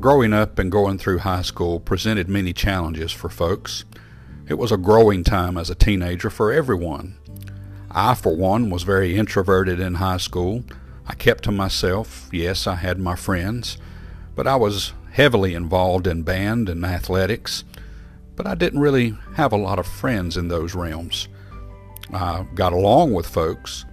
Growing 0.00 0.32
up 0.32 0.58
and 0.58 0.72
going 0.72 0.96
through 0.96 1.18
high 1.18 1.42
school 1.42 1.78
presented 1.78 2.26
many 2.26 2.54
challenges 2.54 3.12
for 3.12 3.28
folks. 3.28 3.84
It 4.48 4.54
was 4.54 4.72
a 4.72 4.78
growing 4.78 5.24
time 5.24 5.58
as 5.58 5.68
a 5.68 5.74
teenager 5.74 6.30
for 6.30 6.50
everyone. 6.50 7.18
I, 7.90 8.14
for 8.14 8.34
one, 8.34 8.70
was 8.70 8.82
very 8.82 9.18
introverted 9.18 9.78
in 9.78 9.96
high 9.96 10.16
school. 10.16 10.64
I 11.06 11.14
kept 11.14 11.44
to 11.44 11.52
myself. 11.52 12.30
Yes, 12.32 12.66
I 12.66 12.76
had 12.76 12.98
my 12.98 13.14
friends, 13.14 13.76
but 14.34 14.46
I 14.46 14.56
was 14.56 14.94
heavily 15.12 15.52
involved 15.52 16.06
in 16.06 16.22
band 16.22 16.70
and 16.70 16.82
athletics. 16.82 17.64
But 18.36 18.46
I 18.46 18.54
didn't 18.54 18.80
really 18.80 19.18
have 19.34 19.52
a 19.52 19.58
lot 19.58 19.78
of 19.78 19.86
friends 19.86 20.38
in 20.38 20.48
those 20.48 20.74
realms. 20.74 21.28
I 22.10 22.46
got 22.54 22.72
along 22.72 23.12
with 23.12 23.26
folks, 23.26 23.84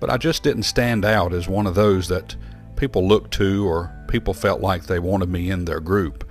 but 0.00 0.10
I 0.10 0.16
just 0.16 0.42
didn't 0.42 0.64
stand 0.64 1.04
out 1.04 1.32
as 1.32 1.46
one 1.46 1.68
of 1.68 1.76
those 1.76 2.08
that 2.08 2.34
people 2.76 3.06
looked 3.06 3.32
to 3.34 3.66
or 3.66 3.92
people 4.08 4.34
felt 4.34 4.60
like 4.60 4.84
they 4.84 4.98
wanted 4.98 5.28
me 5.28 5.50
in 5.50 5.64
their 5.64 5.80
group. 5.80 6.28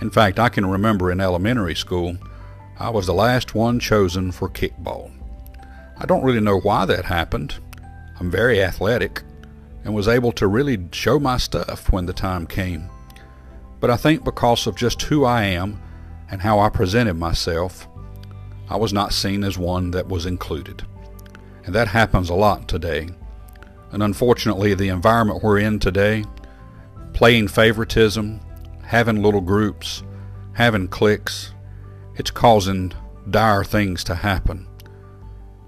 In 0.00 0.10
fact, 0.10 0.38
I 0.38 0.48
can 0.48 0.66
remember 0.66 1.10
in 1.10 1.20
elementary 1.20 1.74
school, 1.74 2.16
I 2.78 2.90
was 2.90 3.06
the 3.06 3.14
last 3.14 3.54
one 3.54 3.78
chosen 3.78 4.32
for 4.32 4.48
kickball. 4.48 5.10
I 5.98 6.06
don't 6.06 6.24
really 6.24 6.40
know 6.40 6.58
why 6.58 6.86
that 6.86 7.04
happened. 7.04 7.56
I'm 8.18 8.30
very 8.30 8.62
athletic 8.62 9.22
and 9.84 9.94
was 9.94 10.08
able 10.08 10.32
to 10.32 10.46
really 10.46 10.78
show 10.92 11.18
my 11.18 11.36
stuff 11.36 11.92
when 11.92 12.06
the 12.06 12.12
time 12.12 12.46
came. 12.46 12.88
But 13.80 13.90
I 13.90 13.96
think 13.96 14.24
because 14.24 14.66
of 14.66 14.76
just 14.76 15.02
who 15.02 15.24
I 15.24 15.44
am 15.44 15.80
and 16.30 16.40
how 16.40 16.58
I 16.58 16.68
presented 16.68 17.14
myself, 17.14 17.86
I 18.68 18.76
was 18.76 18.92
not 18.92 19.12
seen 19.12 19.42
as 19.42 19.58
one 19.58 19.90
that 19.90 20.08
was 20.08 20.26
included. 20.26 20.86
And 21.64 21.74
that 21.74 21.88
happens 21.88 22.30
a 22.30 22.34
lot 22.34 22.68
today. 22.68 23.10
And 23.92 24.02
unfortunately, 24.02 24.74
the 24.74 24.88
environment 24.88 25.42
we're 25.42 25.58
in 25.58 25.78
today, 25.78 26.24
playing 27.12 27.48
favoritism, 27.48 28.40
having 28.82 29.22
little 29.22 29.40
groups, 29.40 30.02
having 30.52 30.88
cliques, 30.88 31.52
it's 32.16 32.30
causing 32.30 32.92
dire 33.30 33.64
things 33.64 34.04
to 34.04 34.14
happen. 34.14 34.66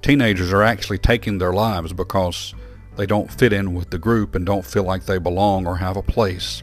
Teenagers 0.02 0.52
are 0.52 0.62
actually 0.62 0.98
taking 0.98 1.38
their 1.38 1.52
lives 1.52 1.92
because 1.92 2.54
they 2.96 3.06
don't 3.06 3.32
fit 3.32 3.52
in 3.52 3.74
with 3.74 3.90
the 3.90 3.98
group 3.98 4.34
and 4.34 4.44
don't 4.44 4.66
feel 4.66 4.82
like 4.82 5.06
they 5.06 5.18
belong 5.18 5.66
or 5.66 5.76
have 5.76 5.96
a 5.96 6.02
place. 6.02 6.62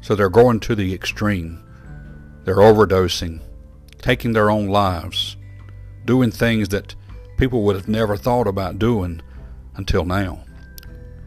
So 0.00 0.14
they're 0.14 0.28
going 0.28 0.60
to 0.60 0.74
the 0.74 0.92
extreme. 0.92 1.64
They're 2.44 2.56
overdosing, 2.56 3.40
taking 3.98 4.32
their 4.32 4.50
own 4.50 4.68
lives, 4.68 5.36
doing 6.04 6.30
things 6.30 6.68
that 6.70 6.94
people 7.36 7.62
would 7.62 7.76
have 7.76 7.88
never 7.88 8.16
thought 8.16 8.46
about 8.46 8.78
doing 8.78 9.22
until 9.76 10.04
now. 10.04 10.44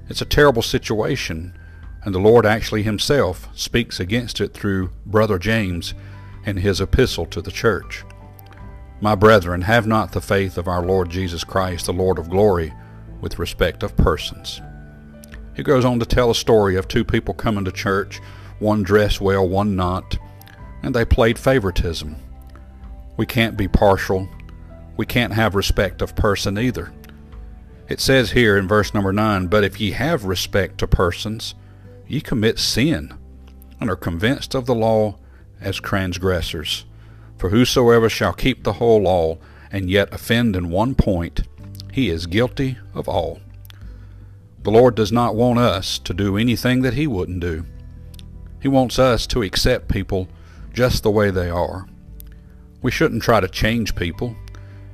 It's 0.10 0.22
a 0.22 0.26
terrible 0.26 0.62
situation, 0.62 1.58
and 2.04 2.14
the 2.14 2.20
Lord 2.20 2.46
actually 2.46 2.84
Himself 2.84 3.48
speaks 3.54 4.00
against 4.00 4.42
it 4.42 4.54
through 4.54 4.92
Brother 5.06 5.38
James 5.40 5.94
in 6.46 6.58
his 6.58 6.82
epistle 6.82 7.26
to 7.28 7.42
the 7.42 7.52
church. 7.52 8.04
My 9.00 9.16
brethren, 9.16 9.62
have 9.62 9.88
not 9.88 10.12
the 10.12 10.22
faith 10.22 10.58
of 10.58 10.68
our 10.68 10.84
Lord 10.84 11.10
Jesus 11.10 11.44
Christ, 11.44 11.88
the 11.88 11.94
Lord 11.94 12.20
of 12.20 12.30
glory, 12.30 12.74
with 13.20 13.40
respect 13.40 13.84
of 13.84 13.98
persons. 13.98 14.62
He 15.56 15.64
goes 15.64 15.86
on 15.86 16.00
to 16.00 16.06
tell 16.06 16.32
a 16.32 16.36
story 16.36 16.76
of 16.76 16.88
two 16.88 17.04
people 17.04 17.34
coming 17.34 17.66
to 17.66 17.72
church, 17.72 18.20
one 18.60 18.84
dressed 18.84 19.20
well, 19.22 19.48
one 19.48 19.76
not, 19.76 20.18
and 20.84 20.96
they 20.96 21.06
played 21.06 21.38
favoritism. 21.38 22.16
We 23.18 23.26
can't 23.26 23.58
be 23.58 23.68
partial. 23.68 24.30
We 24.98 25.06
can't 25.06 25.34
have 25.34 25.56
respect 25.56 26.02
of 26.02 26.16
person 26.16 26.58
either. 26.58 26.92
It 27.92 28.00
says 28.00 28.32
here 28.32 28.56
in 28.56 28.70
verse 28.70 28.94
number 28.94 29.12
9, 29.12 29.48
But 29.48 29.66
if 29.66 29.82
ye 29.82 29.92
have 29.92 30.24
respect 30.24 30.78
to 30.78 30.88
persons, 30.88 31.56
ye 32.08 32.22
commit 32.22 32.58
sin, 32.58 33.14
and 33.82 33.90
are 33.90 33.98
convinced 33.98 34.56
of 34.56 34.66
the 34.66 34.74
law 34.74 35.18
as 35.60 35.76
transgressors. 35.76 36.86
For 37.38 37.50
whosoever 37.50 38.08
shall 38.08 38.32
keep 38.32 38.64
the 38.64 38.80
whole 38.80 39.02
law, 39.02 39.40
and 39.74 39.90
yet 39.90 40.14
offend 40.14 40.56
in 40.56 40.70
one 40.70 40.96
point, 40.96 41.42
he 41.92 42.10
is 42.10 42.28
guilty 42.28 42.78
of 42.94 43.10
all. 43.10 43.42
The 44.64 44.72
Lord 44.72 44.96
does 44.96 45.12
not 45.12 45.36
want 45.36 45.60
us 45.60 46.00
to 46.00 46.14
do 46.14 46.38
anything 46.38 46.84
that 46.84 46.94
He 46.94 47.08
wouldn't 47.08 47.42
do. 47.42 47.66
He 48.62 48.70
wants 48.70 49.00
us 49.00 49.28
to 49.28 49.44
accept 49.44 49.90
people 49.90 50.30
just 50.72 51.04
the 51.04 51.12
way 51.12 51.30
they 51.30 51.50
are. 51.50 51.90
We 52.82 52.90
shouldn't 52.90 53.24
try 53.24 53.42
to 53.42 53.50
change 53.50 53.96
people. 53.96 54.38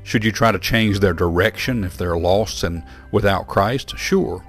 Should 0.07 0.23
you 0.23 0.31
try 0.31 0.53
to 0.53 0.57
change 0.57 1.01
their 1.01 1.11
direction 1.11 1.83
if 1.83 1.97
they're 1.97 2.17
lost 2.17 2.63
and 2.63 2.81
without 3.11 3.49
Christ? 3.49 3.97
Sure. 3.97 4.41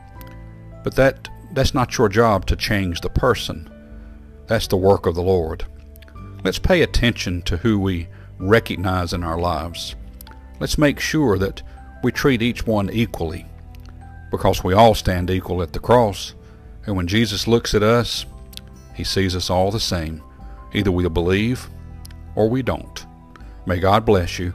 But 0.85 0.95
that 0.95 1.29
that's 1.51 1.75
not 1.75 1.99
your 1.99 2.09
job 2.09 2.47
to 2.47 2.55
change 2.55 3.01
the 3.01 3.11
person. 3.11 3.69
That's 4.47 4.69
the 4.69 4.77
work 4.77 5.05
of 5.05 5.17
the 5.17 5.23
Lord. 5.23 5.65
Let's 6.45 6.61
pay 6.61 6.83
attention 6.83 7.43
to 7.43 7.57
who 7.57 7.77
we 7.81 8.07
recognize 8.39 9.13
in 9.13 9.25
our 9.25 9.37
lives. 9.37 9.97
Let's 10.61 10.79
make 10.79 11.01
sure 11.01 11.37
that 11.39 11.61
we 12.05 12.13
treat 12.13 12.41
each 12.41 12.65
one 12.65 12.89
equally 12.91 13.45
because 14.31 14.63
we 14.63 14.75
all 14.75 14.95
stand 14.95 15.29
equal 15.29 15.61
at 15.61 15.73
the 15.73 15.81
cross. 15.81 16.35
And 16.87 16.97
when 16.97 17.09
Jesus 17.09 17.49
looks 17.49 17.75
at 17.75 17.83
us, 17.83 18.27
he 18.95 19.03
sees 19.03 19.35
us 19.35 19.51
all 19.51 19.73
the 19.73 19.81
same. 19.81 20.23
Either 20.73 20.93
we 20.93 21.09
believe 21.09 21.69
or 22.37 22.49
we 22.49 22.63
don't. 22.63 23.05
May 23.67 23.81
God 23.81 24.05
bless 24.05 24.39
you 24.39 24.55